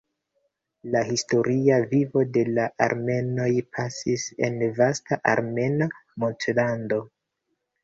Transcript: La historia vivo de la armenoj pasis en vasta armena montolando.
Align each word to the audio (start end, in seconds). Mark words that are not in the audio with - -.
La 0.93 1.01
historia 1.09 1.75
vivo 1.91 2.23
de 2.37 2.45
la 2.55 2.65
armenoj 2.87 3.51
pasis 3.77 4.27
en 4.49 4.59
vasta 4.81 5.21
armena 5.37 5.91
montolando. 6.27 7.03